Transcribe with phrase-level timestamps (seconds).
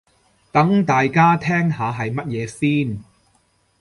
[0.51, 3.03] 等大家聽下係乜嘢先